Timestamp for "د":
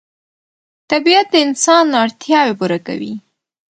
1.31-1.35